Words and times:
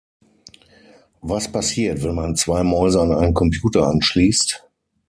Was 1.21 1.51
passiert, 1.51 2.01
wenn 2.01 2.15
man 2.15 2.35
zwei 2.35 2.63
Mäuse 2.63 2.99
an 3.01 3.13
einen 3.13 3.35
Computer 3.35 3.85
anschließt? 3.87 4.63